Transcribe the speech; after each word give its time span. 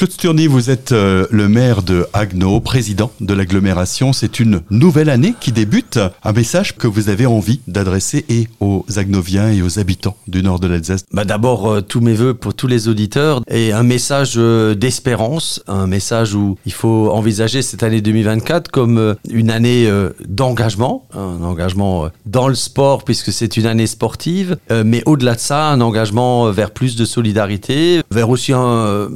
Claude 0.00 0.12
Sturny, 0.12 0.46
vous 0.46 0.70
êtes 0.70 0.92
euh, 0.92 1.26
le 1.30 1.46
maire 1.46 1.82
de 1.82 2.06
Agno, 2.14 2.58
président 2.60 3.10
de 3.20 3.34
l'agglomération. 3.34 4.14
C'est 4.14 4.40
une 4.40 4.62
nouvelle 4.70 5.10
année 5.10 5.34
qui 5.38 5.52
débute. 5.52 5.98
Un 6.24 6.32
message 6.32 6.74
que 6.78 6.86
vous 6.86 7.10
avez 7.10 7.26
envie 7.26 7.60
d'adresser 7.66 8.24
et 8.30 8.48
aux 8.60 8.86
Agnoviens 8.96 9.52
et 9.52 9.60
aux 9.60 9.78
habitants 9.78 10.16
du 10.26 10.42
nord 10.42 10.58
de 10.58 10.68
l'Alsace. 10.68 11.04
Bah 11.12 11.26
D'abord, 11.26 11.70
euh, 11.70 11.80
tous 11.82 12.00
mes 12.00 12.14
voeux 12.14 12.32
pour 12.32 12.54
tous 12.54 12.66
les 12.66 12.88
auditeurs 12.88 13.42
et 13.46 13.72
un 13.72 13.82
message 13.82 14.36
euh, 14.38 14.74
d'espérance, 14.74 15.62
un 15.68 15.86
message 15.86 16.34
où 16.34 16.56
il 16.64 16.72
faut 16.72 17.10
envisager 17.10 17.60
cette 17.60 17.82
année 17.82 18.00
2024 18.00 18.70
comme 18.70 19.16
une 19.28 19.50
année 19.50 19.86
d'engagement, 20.26 21.06
un 21.12 21.42
engagement 21.42 22.08
dans 22.24 22.48
le 22.48 22.54
sport 22.54 23.04
puisque 23.04 23.34
c'est 23.34 23.58
une 23.58 23.66
année 23.66 23.86
sportive, 23.86 24.56
mais 24.70 25.02
au-delà 25.04 25.34
de 25.34 25.40
ça, 25.40 25.68
un 25.68 25.82
engagement 25.82 26.50
vers 26.50 26.70
plus 26.70 26.96
de 26.96 27.04
solidarité, 27.04 28.00
vers 28.10 28.30
aussi 28.30 28.54
un, 28.54 29.10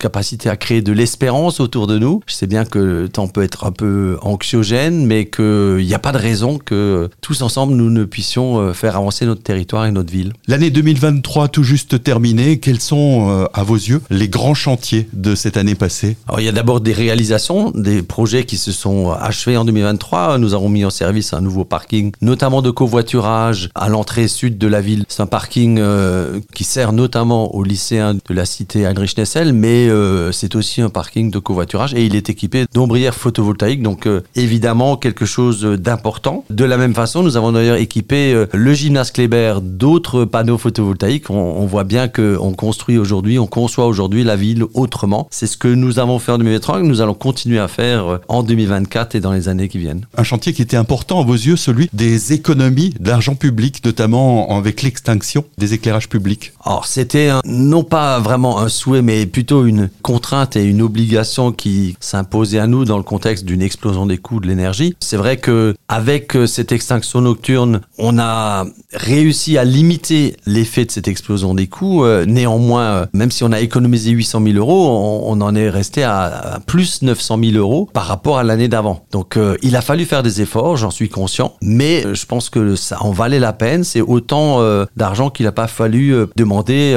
capacité 0.00 0.21
à 0.46 0.56
créer 0.56 0.82
de 0.82 0.92
l'espérance 0.92 1.60
autour 1.60 1.86
de 1.86 1.98
nous. 1.98 2.20
Je 2.26 2.34
sais 2.34 2.46
bien 2.46 2.64
que 2.64 2.78
le 2.78 3.08
temps 3.08 3.28
peut 3.28 3.42
être 3.42 3.64
un 3.64 3.72
peu 3.72 4.18
anxiogène, 4.22 5.06
mais 5.06 5.26
qu'il 5.26 5.84
n'y 5.84 5.94
a 5.94 5.98
pas 5.98 6.12
de 6.12 6.18
raison 6.18 6.58
que 6.58 7.10
tous 7.20 7.42
ensemble, 7.42 7.74
nous 7.74 7.90
ne 7.90 8.04
puissions 8.04 8.58
euh, 8.58 8.72
faire 8.72 8.96
avancer 8.96 9.26
notre 9.26 9.42
territoire 9.42 9.86
et 9.86 9.90
notre 9.90 10.12
ville. 10.12 10.32
L'année 10.46 10.70
2023 10.70 11.48
tout 11.48 11.62
juste 11.62 12.02
terminée, 12.02 12.58
quels 12.58 12.80
sont, 12.80 13.28
euh, 13.30 13.46
à 13.52 13.62
vos 13.62 13.76
yeux, 13.76 14.00
les 14.10 14.28
grands 14.28 14.54
chantiers 14.54 15.08
de 15.12 15.34
cette 15.34 15.56
année 15.56 15.74
passée? 15.74 16.16
Alors, 16.28 16.40
il 16.40 16.44
y 16.44 16.48
a 16.48 16.52
d'abord 16.52 16.80
des 16.80 16.92
réalisations, 16.92 17.70
des 17.70 18.02
projets 18.02 18.44
qui 18.44 18.56
se 18.56 18.72
sont 18.72 19.10
achevés 19.10 19.56
en 19.56 19.64
2023. 19.64 20.38
Nous 20.38 20.54
avons 20.54 20.68
mis 20.68 20.84
en 20.84 20.90
service 20.90 21.32
un 21.32 21.40
nouveau 21.40 21.64
parking, 21.64 22.12
notamment 22.20 22.62
de 22.62 22.70
covoiturage 22.70 23.70
à 23.74 23.88
l'entrée 23.88 24.28
sud 24.28 24.58
de 24.58 24.66
la 24.66 24.80
ville. 24.80 25.04
C'est 25.08 25.22
un 25.22 25.26
parking 25.26 25.78
euh, 25.78 26.40
qui 26.54 26.64
sert 26.64 26.92
notamment 26.92 27.54
aux 27.54 27.64
lycéens 27.64 28.14
de 28.14 28.34
la 28.34 28.44
cité 28.44 28.86
Heinrich 28.86 29.16
Nessel, 29.16 29.52
mais 29.52 29.88
euh, 29.88 30.11
c'est 30.32 30.54
aussi 30.54 30.80
un 30.80 30.90
parking 30.90 31.30
de 31.30 31.38
covoiturage 31.38 31.94
et 31.94 32.04
il 32.04 32.16
est 32.16 32.30
équipé 32.30 32.66
d'ombrières 32.72 33.14
photovoltaïques, 33.14 33.82
donc 33.82 34.06
euh, 34.06 34.22
évidemment 34.34 34.96
quelque 34.96 35.26
chose 35.26 35.62
d'important. 35.62 36.44
De 36.50 36.64
la 36.64 36.76
même 36.76 36.94
façon, 36.94 37.22
nous 37.22 37.36
avons 37.36 37.52
d'ailleurs 37.52 37.76
équipé 37.76 38.32
euh, 38.32 38.46
le 38.52 38.74
gymnase 38.74 39.10
Kléber 39.10 39.54
d'autres 39.62 40.24
panneaux 40.24 40.58
photovoltaïques. 40.58 41.30
On, 41.30 41.66
voit 41.66 41.84
bien 41.84 42.08
qu'on 42.08 42.52
construit 42.52 42.98
aujourd'hui, 42.98 43.38
on 43.38 43.46
conçoit 43.46 43.86
aujourd'hui 43.86 44.24
la 44.24 44.36
ville 44.36 44.64
autrement. 44.74 45.28
C'est 45.30 45.46
ce 45.46 45.56
que 45.56 45.68
nous 45.68 45.98
avons 45.98 46.18
fait 46.18 46.32
en 46.32 46.38
2023 46.38 46.80
et 46.80 46.82
nous 46.82 47.00
allons 47.00 47.14
continuer 47.14 47.58
à 47.58 47.68
faire 47.68 48.20
en 48.28 48.42
2024 48.42 49.14
et 49.14 49.20
dans 49.20 49.32
les 49.32 49.48
années 49.48 49.68
qui 49.68 49.78
viennent. 49.78 50.06
Un 50.16 50.24
chantier 50.24 50.52
qui 50.52 50.62
était 50.62 50.76
important 50.76 51.20
à 51.20 51.24
vos 51.24 51.34
yeux, 51.34 51.56
celui 51.56 51.88
des 51.92 52.32
économies 52.32 52.94
d'argent 53.00 53.34
public, 53.34 53.84
notamment 53.84 54.56
avec 54.56 54.82
l'extinction 54.82 55.44
des 55.58 55.74
éclairages 55.74 56.08
publics. 56.08 56.52
Alors 56.64 56.86
c'était 56.86 57.30
non 57.44 57.84
pas 57.84 58.18
vraiment 58.20 58.58
un 58.58 58.68
souhait, 58.68 59.02
mais 59.02 59.26
plutôt 59.26 59.66
une 59.66 59.88
contrainte 60.02 60.56
et 60.56 60.64
une 60.64 60.82
obligation 60.82 61.52
qui 61.52 61.96
s'imposait 62.00 62.58
à 62.58 62.66
nous 62.66 62.84
dans 62.84 62.98
le 62.98 63.02
contexte 63.02 63.44
d'une 63.44 63.62
explosion 63.62 64.04
des 64.04 64.18
coûts 64.18 64.40
de 64.40 64.46
l'énergie. 64.46 64.94
C'est 65.00 65.16
vrai 65.16 65.38
que 65.38 65.74
avec 65.88 66.36
euh, 66.36 66.46
cette 66.46 66.72
extinction 66.72 67.20
nocturne, 67.20 67.80
on 67.98 68.18
a 68.18 68.64
réussi 68.92 69.56
à 69.58 69.64
limiter 69.64 70.36
l'effet 70.46 70.84
de 70.84 70.90
cette 70.90 71.08
explosion 71.08 71.54
des 71.54 71.66
coûts. 71.66 72.04
Euh, 72.04 72.24
néanmoins, 72.26 72.82
euh, 72.82 73.06
même 73.12 73.30
si 73.30 73.44
on 73.44 73.52
a 73.52 73.60
économisé 73.60 74.10
800 74.10 74.42
000 74.44 74.56
euros, 74.56 75.22
on, 75.26 75.40
en 75.40 75.54
est 75.54 75.70
resté 75.70 76.02
à, 76.02 76.60
plus 76.66 77.02
900 77.02 77.38
000 77.42 77.56
euros 77.56 77.88
par 77.92 78.04
rapport 78.04 78.38
à 78.38 78.42
l'année 78.42 78.68
d'avant. 78.68 79.06
Donc, 79.12 79.38
il 79.62 79.76
a 79.76 79.80
fallu 79.80 80.04
faire 80.04 80.22
des 80.22 80.40
efforts, 80.40 80.76
j'en 80.76 80.90
suis 80.90 81.08
conscient, 81.08 81.54
mais 81.62 82.14
je 82.14 82.26
pense 82.26 82.50
que 82.50 82.76
ça 82.76 83.02
en 83.02 83.10
valait 83.12 83.40
la 83.40 83.52
peine. 83.52 83.82
C'est 83.84 84.00
autant 84.00 84.60
d'argent 84.96 85.30
qu'il 85.30 85.46
n'a 85.46 85.52
pas 85.52 85.66
fallu 85.66 86.14
demander 86.36 86.94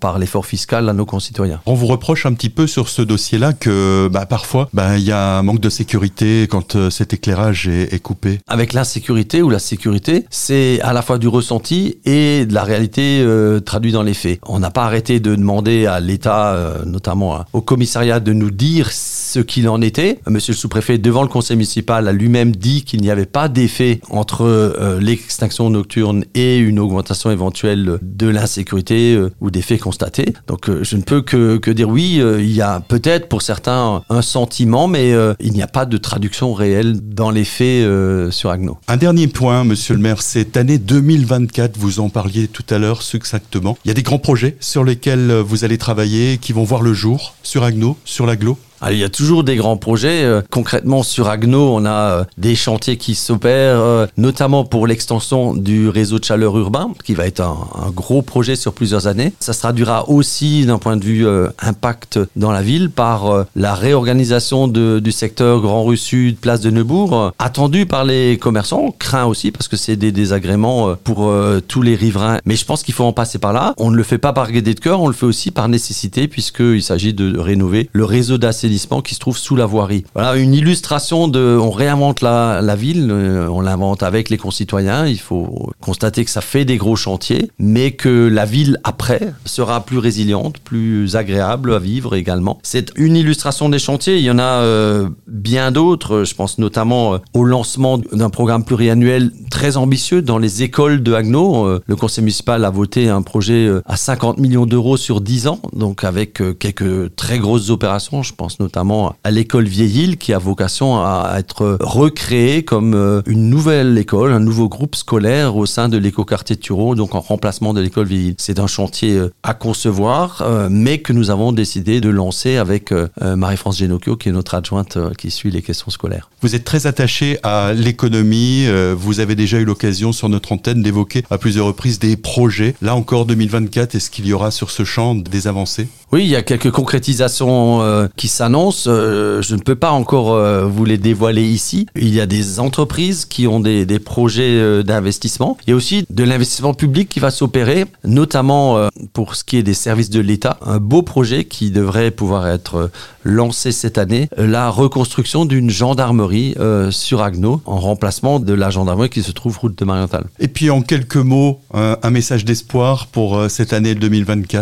par 0.00 0.18
l'effort 0.18 0.46
fiscal 0.46 0.88
à 0.88 0.92
nos 0.92 1.06
concitoyens. 1.06 1.60
On 1.66 1.74
vous 1.74 1.86
reproche 1.86 2.26
un 2.26 2.31
petit 2.34 2.50
peu 2.50 2.66
sur 2.66 2.88
ce 2.88 3.02
dossier-là 3.02 3.52
que 3.52 4.08
bah, 4.08 4.26
parfois 4.26 4.68
bah, 4.72 4.98
il 4.98 5.04
y 5.04 5.12
a 5.12 5.38
un 5.38 5.42
manque 5.42 5.60
de 5.60 5.70
sécurité 5.70 6.46
quand 6.50 6.76
euh, 6.76 6.90
cet 6.90 7.12
éclairage 7.12 7.68
est, 7.68 8.02
coupé 8.02 8.40
Avec 8.48 8.72
l'insécurité 8.72 9.42
ou 9.42 9.50
la 9.50 9.58
sécurité, 9.58 10.26
c'est 10.30 10.80
à 10.82 10.92
la 10.92 11.02
fois 11.02 11.18
du 11.18 11.28
ressenti 11.28 11.98
et 12.04 12.46
de 12.46 12.54
la 12.54 12.64
réalité 12.64 13.22
euh, 13.22 13.60
traduite 13.60 13.94
dans 13.94 14.02
les 14.02 14.14
faits. 14.14 14.40
On 14.46 14.58
n'a 14.58 14.70
pas 14.70 14.84
arrêté 14.84 15.20
de 15.20 15.34
demander 15.34 15.86
à 15.86 16.00
l'État, 16.00 16.54
euh, 16.54 16.84
notamment 16.84 17.36
hein, 17.36 17.44
au 17.52 17.60
commissariat, 17.60 18.20
de 18.20 18.32
nous 18.32 18.50
dire 18.50 18.90
ce 19.32 19.40
qu'il 19.40 19.68
en 19.68 19.80
était. 19.80 20.20
Monsieur 20.26 20.52
le 20.52 20.56
sous-préfet, 20.58 20.98
devant 20.98 21.22
le 21.22 21.28
conseil 21.28 21.56
municipal, 21.56 22.08
a 22.08 22.12
lui-même 22.12 22.54
dit 22.54 22.84
qu'il 22.84 23.00
n'y 23.00 23.10
avait 23.10 23.26
pas 23.26 23.48
d'effet 23.48 24.00
entre 24.10 24.98
l'extinction 25.00 25.70
nocturne 25.70 26.24
et 26.34 26.58
une 26.58 26.78
augmentation 26.78 27.30
éventuelle 27.30 27.98
de 28.02 28.28
l'insécurité 28.28 29.18
ou 29.40 29.50
des 29.50 29.62
faits 29.62 29.80
constatés. 29.80 30.34
Donc 30.46 30.70
je 30.82 30.96
ne 30.96 31.02
peux 31.02 31.22
que, 31.22 31.56
que 31.56 31.70
dire 31.70 31.88
oui, 31.88 32.20
euh, 32.20 32.42
il 32.42 32.52
y 32.52 32.62
a 32.62 32.80
peut-être 32.80 33.28
pour 33.28 33.42
certains 33.42 34.02
un 34.08 34.22
sentiment, 34.22 34.88
mais 34.88 35.12
euh, 35.12 35.34
il 35.40 35.52
n'y 35.52 35.62
a 35.62 35.66
pas 35.66 35.86
de 35.86 35.96
traduction 35.96 36.52
réelle 36.52 36.98
dans 37.00 37.30
les 37.30 37.44
faits 37.44 37.84
euh, 37.84 38.30
sur 38.30 38.50
Agno. 38.50 38.78
Un 38.88 38.96
dernier 38.96 39.28
point, 39.28 39.64
monsieur 39.64 39.94
le 39.94 40.00
maire, 40.00 40.22
cette 40.22 40.56
année 40.56 40.78
2024, 40.78 41.76
vous 41.78 42.00
en 42.00 42.08
parliez 42.08 42.48
tout 42.48 42.64
à 42.70 42.78
l'heure 42.78 43.02
succinctement. 43.02 43.78
Il 43.84 43.88
y 43.88 43.90
a 43.90 43.94
des 43.94 44.02
grands 44.02 44.18
projets 44.18 44.56
sur 44.60 44.84
lesquels 44.84 45.32
vous 45.32 45.64
allez 45.64 45.78
travailler 45.78 46.38
qui 46.38 46.52
vont 46.52 46.64
voir 46.64 46.82
le 46.82 46.92
jour 46.92 47.34
sur 47.42 47.62
Agno, 47.62 47.96
sur 48.04 48.26
l'aglo 48.26 48.58
il 48.90 48.98
y 48.98 49.04
a 49.04 49.08
toujours 49.08 49.44
des 49.44 49.56
grands 49.56 49.76
projets. 49.76 50.24
Euh, 50.24 50.42
concrètement, 50.50 51.02
sur 51.02 51.28
Agno, 51.28 51.74
on 51.74 51.84
a 51.84 51.90
euh, 51.90 52.24
des 52.38 52.56
chantiers 52.56 52.96
qui 52.96 53.14
s'opèrent, 53.14 53.80
euh, 53.80 54.06
notamment 54.16 54.64
pour 54.64 54.86
l'extension 54.86 55.54
du 55.54 55.88
réseau 55.88 56.18
de 56.18 56.24
chaleur 56.24 56.56
urbain, 56.58 56.90
qui 57.04 57.14
va 57.14 57.26
être 57.26 57.40
un, 57.40 57.90
gros 57.94 58.22
projet 58.22 58.56
sur 58.56 58.72
plusieurs 58.72 59.06
années. 59.06 59.32
Ça 59.38 59.52
se 59.52 59.60
traduira 59.60 60.08
aussi 60.08 60.66
d'un 60.66 60.78
point 60.78 60.96
de 60.96 61.04
vue 61.04 61.26
impact 61.60 62.18
dans 62.36 62.50
la 62.50 62.62
ville 62.62 62.90
par 62.90 63.44
la 63.54 63.74
réorganisation 63.74 64.66
du 64.66 65.12
secteur 65.12 65.60
Grand 65.60 65.84
Rue 65.84 65.96
Sud, 65.96 66.38
place 66.38 66.60
de 66.60 66.70
Neubourg, 66.70 67.32
attendu 67.38 67.84
par 67.84 68.04
les 68.04 68.38
commerçants, 68.38 68.94
craint 68.98 69.26
aussi 69.26 69.50
parce 69.50 69.68
que 69.68 69.76
c'est 69.76 69.96
des 69.96 70.10
désagréments 70.10 70.94
pour 71.04 71.32
tous 71.68 71.82
les 71.82 71.94
riverains. 71.94 72.38
Mais 72.46 72.56
je 72.56 72.64
pense 72.64 72.82
qu'il 72.82 72.94
faut 72.94 73.04
en 73.04 73.12
passer 73.12 73.38
par 73.38 73.52
là. 73.52 73.74
On 73.76 73.90
ne 73.90 73.96
le 73.96 74.02
fait 74.02 74.18
pas 74.18 74.32
par 74.32 74.50
gaieté 74.50 74.74
de 74.74 74.80
cœur, 74.80 75.00
on 75.00 75.08
le 75.08 75.14
fait 75.14 75.26
aussi 75.26 75.50
par 75.50 75.68
nécessité 75.68 76.28
puisqu'il 76.28 76.82
s'agit 76.82 77.12
de 77.12 77.38
rénover 77.38 77.90
le 77.92 78.04
réseau 78.04 78.38
d'assainissement 78.38 78.71
qui 79.02 79.14
se 79.14 79.20
trouve 79.20 79.38
sous 79.38 79.56
la 79.56 79.66
voirie. 79.66 80.04
Voilà 80.14 80.36
une 80.36 80.54
illustration 80.54 81.28
de, 81.28 81.58
on 81.60 81.70
réinvente 81.70 82.20
la, 82.20 82.76
ville, 82.76 83.08
euh, 83.10 83.48
on 83.48 83.60
l'invente 83.60 84.02
avec 84.02 84.30
les 84.30 84.38
concitoyens. 84.38 85.06
Il 85.06 85.18
faut 85.18 85.70
constater 85.80 86.24
que 86.24 86.30
ça 86.30 86.40
fait 86.40 86.64
des 86.64 86.76
gros 86.76 86.96
chantiers, 86.96 87.50
mais 87.58 87.92
que 87.92 88.28
la 88.28 88.44
ville 88.44 88.78
après 88.84 89.32
sera 89.44 89.84
plus 89.84 89.98
résiliente, 89.98 90.58
plus 90.58 91.16
agréable 91.16 91.74
à 91.74 91.78
vivre 91.78 92.14
également. 92.14 92.58
C'est 92.62 92.92
une 92.96 93.16
illustration 93.16 93.68
des 93.68 93.78
chantiers. 93.78 94.18
Il 94.18 94.24
y 94.24 94.30
en 94.30 94.38
a 94.38 94.62
euh, 94.62 95.08
bien 95.26 95.70
d'autres. 95.70 96.24
Je 96.24 96.34
pense 96.34 96.58
notamment 96.58 97.14
euh, 97.14 97.18
au 97.34 97.44
lancement 97.44 97.98
d'un 97.98 98.30
programme 98.30 98.64
pluriannuel 98.64 99.32
très 99.52 99.76
ambitieux 99.76 100.22
dans 100.22 100.38
les 100.38 100.62
écoles 100.62 101.02
de 101.02 101.12
Agno. 101.12 101.78
le 101.86 101.96
conseil 101.96 102.24
municipal 102.24 102.64
a 102.64 102.70
voté 102.70 103.10
un 103.10 103.20
projet 103.20 103.70
à 103.84 103.96
50 103.96 104.38
millions 104.38 104.64
d'euros 104.66 104.96
sur 104.96 105.20
10 105.20 105.46
ans, 105.46 105.60
donc 105.74 106.04
avec 106.04 106.42
quelques 106.58 107.14
très 107.16 107.38
grosses 107.38 107.68
opérations. 107.68 108.22
Je 108.22 108.32
pense 108.32 108.58
notamment 108.58 109.14
à 109.24 109.30
l'école 109.30 109.66
Vieille-Île 109.66 110.16
qui 110.16 110.32
a 110.32 110.38
vocation 110.38 110.96
à 111.04 111.34
être 111.38 111.76
recréée 111.80 112.64
comme 112.64 112.94
euh, 112.94 113.22
une 113.26 113.50
nouvelle 113.50 113.98
école, 113.98 114.32
un 114.32 114.40
nouveau 114.40 114.68
groupe 114.68 114.96
scolaire 114.96 115.56
au 115.56 115.66
sein 115.66 115.88
de 115.88 115.98
l'écoquartier 115.98 116.56
de 116.56 116.60
Turon, 116.60 116.94
donc 116.94 117.14
en 117.14 117.20
remplacement 117.20 117.74
de 117.74 117.80
l'école 117.80 118.06
Vieille-Île. 118.06 118.34
C'est 118.38 118.58
un 118.58 118.66
chantier 118.66 119.16
euh, 119.16 119.32
à 119.42 119.54
concevoir, 119.54 120.42
euh, 120.42 120.68
mais 120.70 120.98
que 120.98 121.12
nous 121.12 121.30
avons 121.30 121.52
décidé 121.52 122.00
de 122.00 122.08
lancer 122.08 122.56
avec 122.56 122.92
Marie-France 123.20 123.78
Genocchio, 123.78 124.16
qui 124.16 124.28
est 124.28 124.32
notre 124.32 124.54
adjointe 124.54 124.98
qui 125.16 125.30
suit 125.30 125.50
les 125.50 125.62
questions 125.62 125.90
scolaires. 125.90 126.30
Vous 126.40 126.54
êtes 126.54 126.64
très 126.64 126.86
attaché 126.86 127.38
à 127.42 127.72
l'économie. 127.72 128.66
Vous 128.96 129.20
avez 129.20 129.34
déjà 129.42 129.58
eu 129.58 129.64
l'occasion 129.64 130.12
sur 130.12 130.28
notre 130.28 130.52
antenne 130.52 130.82
d'évoquer 130.82 131.24
à 131.30 131.38
plusieurs 131.38 131.66
reprises 131.66 131.98
des 131.98 132.16
projets. 132.16 132.74
Là 132.80 132.94
encore, 132.94 133.26
2024, 133.26 133.96
est-ce 133.96 134.08
qu'il 134.08 134.26
y 134.26 134.32
aura 134.32 134.52
sur 134.52 134.70
ce 134.70 134.84
champ 134.84 135.16
des 135.16 135.48
avancées? 135.48 135.88
Oui, 136.12 136.24
il 136.24 136.28
y 136.28 136.36
a 136.36 136.42
quelques 136.42 136.70
concrétisations 136.70 137.80
qui 138.16 138.28
s'annoncent 138.28 138.52
annonce, 138.52 138.84
euh, 138.86 139.40
je 139.40 139.54
ne 139.54 139.60
peux 139.60 139.76
pas 139.76 139.92
encore 139.92 140.32
euh, 140.32 140.66
vous 140.66 140.84
les 140.84 140.98
dévoiler 140.98 141.42
ici. 141.42 141.86
Il 141.96 142.14
y 142.14 142.20
a 142.20 142.26
des 142.26 142.60
entreprises 142.60 143.24
qui 143.24 143.46
ont 143.46 143.60
des, 143.60 143.86
des 143.86 143.98
projets 143.98 144.58
euh, 144.58 144.82
d'investissement. 144.82 145.56
Il 145.66 145.70
y 145.70 145.72
a 145.72 145.76
aussi 145.76 146.04
de 146.10 146.22
l'investissement 146.22 146.74
public 146.74 147.08
qui 147.08 147.18
va 147.18 147.30
s'opérer, 147.30 147.86
notamment 148.04 148.88
pour 149.14 149.36
ce 149.36 149.44
qui 149.44 149.56
est 149.56 149.62
des 149.62 149.74
services 149.74 150.10
de 150.10 150.20
l'État. 150.20 150.58
Un 150.60 150.78
beau 150.78 151.00
projet 151.00 151.44
qui 151.44 151.70
devrait 151.70 152.10
pouvoir 152.10 152.46
être 152.46 152.90
lancé 153.24 153.72
cette 153.72 153.96
année, 153.96 154.28
la 154.36 154.68
reconstruction 154.68 155.46
d'une 155.46 155.70
gendarmerie 155.70 156.54
sur 156.90 157.22
Agno, 157.22 157.62
en 157.64 157.78
remplacement 157.78 158.38
de 158.40 158.52
la 158.52 158.70
gendarmerie 158.70 159.08
qui 159.08 159.22
se 159.22 159.31
trouve 159.34 159.58
route 159.58 159.78
de 159.78 159.84
Marienthal. 159.84 160.24
Et 160.38 160.48
puis 160.48 160.70
en 160.70 160.82
quelques 160.82 161.16
mots, 161.16 161.60
un 161.74 162.10
message 162.10 162.44
d'espoir 162.44 163.06
pour 163.06 163.50
cette 163.50 163.72
année 163.72 163.94
2024 163.94 164.52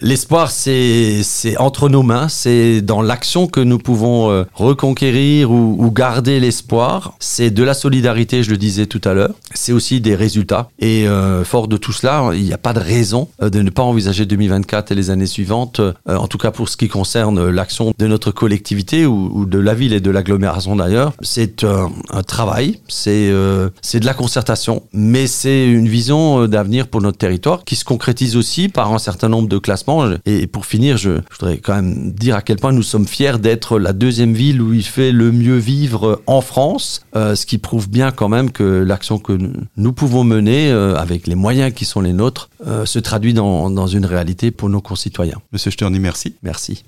L'espoir, 0.00 0.50
c'est 0.50 1.22
entre 1.58 1.88
nos 1.88 2.02
mains, 2.02 2.28
c'est 2.28 2.80
dans 2.80 3.02
l'action 3.02 3.46
que 3.46 3.60
nous 3.60 3.78
pouvons 3.78 4.30
euh, 4.30 4.44
reconquérir 4.54 5.50
ou, 5.50 5.76
ou 5.78 5.90
garder 5.90 6.40
l'espoir, 6.40 7.14
c'est 7.18 7.50
de 7.50 7.62
la 7.62 7.74
solidarité, 7.74 8.42
je 8.42 8.50
le 8.50 8.56
disais 8.56 8.86
tout 8.86 9.00
à 9.04 9.14
l'heure. 9.14 9.34
C'est 9.54 9.72
aussi 9.72 10.00
des 10.00 10.14
résultats. 10.14 10.68
Et 10.78 11.08
euh, 11.08 11.44
fort 11.44 11.68
de 11.68 11.76
tout 11.76 11.92
cela, 11.92 12.30
il 12.34 12.42
n'y 12.42 12.52
a 12.52 12.58
pas 12.58 12.72
de 12.72 12.80
raison 12.80 13.28
euh, 13.42 13.50
de 13.50 13.62
ne 13.62 13.70
pas 13.70 13.82
envisager 13.82 14.26
2024 14.26 14.92
et 14.92 14.94
les 14.94 15.10
années 15.10 15.26
suivantes, 15.26 15.80
euh, 15.80 15.92
en 16.06 16.26
tout 16.26 16.38
cas 16.38 16.50
pour 16.50 16.68
ce 16.68 16.76
qui 16.76 16.88
concerne 16.88 17.48
l'action 17.48 17.92
de 17.96 18.06
notre 18.06 18.30
collectivité 18.30 19.06
ou, 19.06 19.30
ou 19.32 19.46
de 19.46 19.58
la 19.58 19.74
ville 19.74 19.92
et 19.92 20.00
de 20.00 20.10
l'agglomération 20.10 20.76
d'ailleurs. 20.76 21.12
C'est 21.20 21.64
un, 21.64 22.22
travail, 22.22 22.80
c'est 22.88 23.28
euh, 23.30 23.70
c'est 23.82 24.00
de 24.00 24.06
la 24.06 24.14
concertation, 24.16 24.82
mais 24.92 25.26
c'est 25.28 25.66
une 25.70 25.88
vision 25.88 26.42
euh, 26.42 26.48
d'avenir 26.48 26.88
pour 26.88 27.00
notre 27.00 27.18
territoire 27.18 27.64
qui 27.64 27.76
se 27.76 27.84
concrétise 27.84 28.36
aussi 28.36 28.68
par 28.68 28.92
un 28.92 28.98
certain 28.98 29.28
nombre 29.28 29.48
de 29.48 29.58
classements. 29.58 30.04
Et 30.26 30.46
pour 30.46 30.66
finir, 30.66 30.96
je, 30.96 31.10
je 31.30 31.38
voudrais 31.38 31.58
quand 31.58 31.74
même 31.74 32.12
dire 32.12 32.34
à 32.36 32.42
quel 32.42 32.56
point 32.56 32.72
nous 32.72 32.82
sommes 32.82 33.06
fiers 33.06 33.38
d'être 33.38 33.78
la 33.78 33.92
deuxième 33.92 34.32
ville 34.32 34.60
où 34.60 34.72
il 34.74 34.82
fait 34.84 35.12
le 35.12 35.30
mieux 35.32 35.56
vivre 35.58 36.22
en 36.26 36.40
France, 36.40 37.02
euh, 37.14 37.34
ce 37.36 37.46
qui 37.46 37.58
prouve 37.58 37.88
bien 37.88 38.10
quand 38.10 38.28
même 38.28 38.50
que 38.50 38.64
l'action 38.64 39.18
que 39.18 39.32
nous- 39.32 39.52
nous 39.76 39.92
pouvons 39.92 40.24
mener 40.24 40.70
euh, 40.70 40.96
avec 40.96 41.26
les 41.26 41.34
moyens 41.34 41.72
qui 41.74 41.84
sont 41.84 42.00
les 42.00 42.12
nôtres 42.12 42.48
euh, 42.66 42.84
se 42.86 42.98
traduit 42.98 43.34
dans, 43.34 43.70
dans 43.70 43.86
une 43.86 44.06
réalité 44.06 44.50
pour 44.50 44.68
nos 44.68 44.80
concitoyens. 44.80 45.38
Monsieur 45.52 45.70
Sterny, 45.70 46.00
merci. 46.00 46.34
Merci. 46.42 46.82